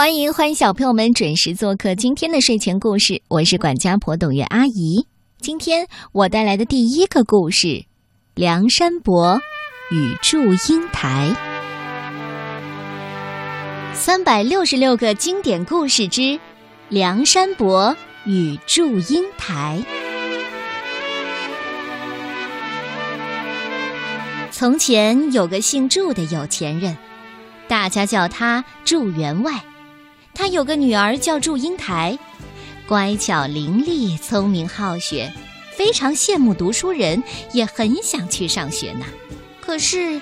[0.00, 5.06] 欢迎欢迎小朋友们准时做客今天的睡前故事，我是管家婆董月阿姨。
[5.42, 7.66] 今天我带来的第一个故事
[8.34, 9.38] 《梁山伯
[9.92, 11.30] 与祝英台》。
[13.94, 16.22] 三百六十六个经典故事之
[16.88, 17.94] 《梁山伯
[18.24, 19.84] 与祝英台》。
[24.50, 26.96] 从前有个姓祝的有钱人，
[27.68, 29.62] 大家叫他祝员外。
[30.34, 32.18] 他有个女儿叫祝英台，
[32.86, 35.32] 乖巧伶俐，聪明好学，
[35.76, 37.22] 非常羡慕读书人，
[37.52, 39.04] 也很想去上学呢。
[39.60, 40.20] 可是，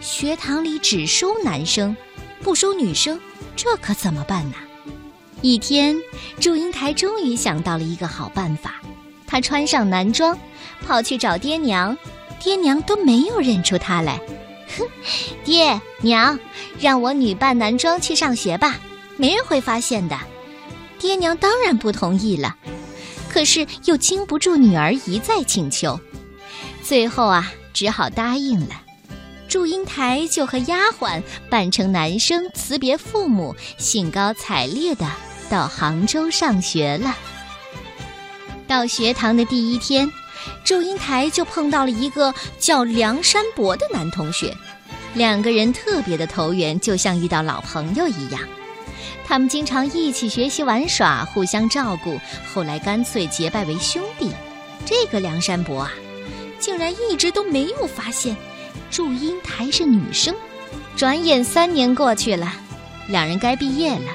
[0.00, 1.96] 学堂里只收男生，
[2.42, 3.18] 不收女生，
[3.56, 4.56] 这可怎么办呢？
[5.42, 5.96] 一天，
[6.40, 8.80] 祝英台终于想到了一个好办法，
[9.26, 10.38] 她穿上男装，
[10.86, 11.96] 跑去找爹娘，
[12.40, 14.20] 爹娘都没有认出她来。
[14.76, 14.86] 哼，
[15.44, 16.38] 爹娘，
[16.78, 18.78] 让我女扮男装去上学吧。
[19.16, 20.18] 没人会发现的，
[20.98, 22.56] 爹娘当然不同意了，
[23.28, 25.98] 可是又经不住女儿一再请求，
[26.82, 28.82] 最后啊，只好答应了。
[29.48, 35.06] 祝英台就和丫鬟扮成男生，辞别父母，兴高采烈的
[35.48, 37.16] 到杭州上学了。
[38.66, 40.10] 到学堂的第一天，
[40.64, 44.54] 祝英台就碰到了一个叫梁山伯的男同学，
[45.14, 48.40] 两个人特别的投缘，就像遇到老朋友一样。
[49.28, 52.18] 他们经常一起学习玩耍，互相照顾，
[52.54, 54.30] 后来干脆结拜为兄弟。
[54.84, 55.92] 这个梁山伯啊，
[56.60, 58.36] 竟然一直都没有发现
[58.88, 60.32] 祝英台是女生。
[60.94, 62.52] 转眼三年过去了，
[63.08, 64.12] 两人该毕业了。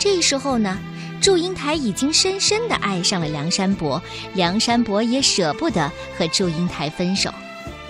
[0.00, 0.76] 这时候呢，
[1.20, 4.02] 祝英台已经深深的爱上了梁山伯，
[4.34, 7.32] 梁山伯也舍不得和祝英台分手。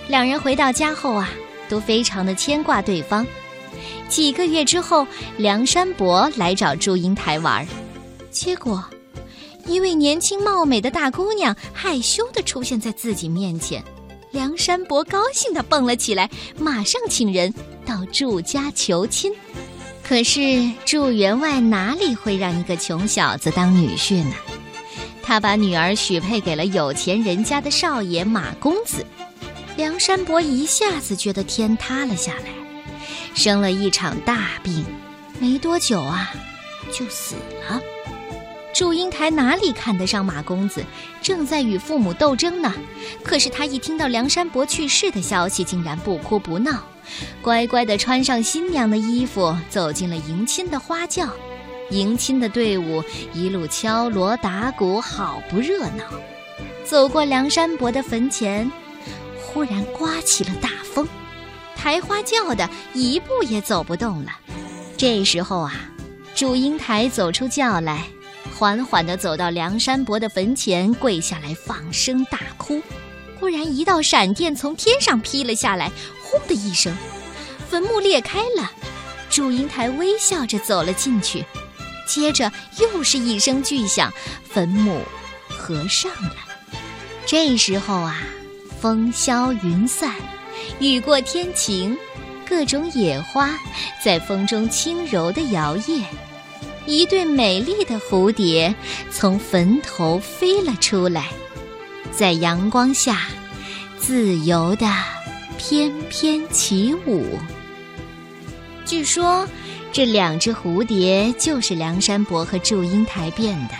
[0.07, 1.27] 两人回到家后啊，
[1.67, 3.25] 都非常的牵挂对方。
[4.07, 7.67] 几个月之后，梁山伯来找祝英台玩，
[8.31, 8.83] 结果，
[9.65, 13.83] 一位年轻貌美的大姑娘害羞地出现在自己面前。
[14.31, 17.53] 梁山伯高兴地蹦了起来，马上请人
[17.85, 19.33] 到祝家求亲。
[20.03, 24.35] 可是祝员外哪里会让一个穷小子当女婿呢？
[25.23, 29.03] 他把女儿许配给了有钱人家的少爷马公子。
[29.75, 32.64] 梁山伯一下子觉得天塌了下来。
[33.35, 34.83] 生了一场大病，
[35.39, 36.33] 没多久啊，
[36.91, 37.35] 就死
[37.69, 37.79] 了。
[38.73, 40.83] 祝英台哪里看得上马公子，
[41.21, 42.73] 正在与父母斗争呢。
[43.23, 46.83] 可是他一听到梁山伯去世的消息，竟然不哭不闹，
[47.41, 51.29] 乖乖地穿上新娘的衣服，走进了迎亲的花轿。
[51.91, 53.03] 迎亲的队伍
[53.33, 56.03] 一路敲锣打鼓，好不热闹。
[56.83, 58.69] 走过梁山伯的坟前，
[59.41, 60.69] 忽然刮起了大。
[61.85, 64.31] 抬花轿的一步也走不动了。
[64.97, 65.71] 这时候啊，
[66.33, 68.07] 祝英台走出轿来，
[68.57, 72.81] 缓缓地走到梁山伯的坟前，跪下来放声大哭。
[73.39, 75.91] 忽然，一道闪电从天上劈了下来，
[76.23, 76.97] 轰的一声，
[77.69, 78.71] 坟墓裂开了。
[79.29, 81.45] 祝英台微笑着走了进去，
[82.07, 84.11] 接着又是一声巨响，
[84.49, 85.03] 坟墓
[85.47, 86.37] 合上了。
[87.27, 88.23] 这时候啊，
[88.81, 90.15] 风消云散。
[90.79, 91.97] 雨过天晴，
[92.47, 93.57] 各种野花
[94.03, 96.03] 在风中轻柔地摇曳，
[96.85, 98.73] 一对美丽的蝴蝶
[99.09, 101.29] 从坟头飞了出来，
[102.11, 103.21] 在阳光下
[103.97, 104.85] 自由地
[105.57, 107.39] 翩翩起舞。
[108.85, 109.47] 据说，
[109.93, 113.73] 这两只蝴蝶就是梁山伯和祝英台变的。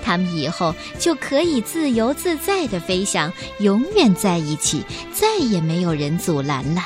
[0.00, 6.82] 他们以后就可以自由自在的飞翔，永远在一起，再也没有人阻拦了。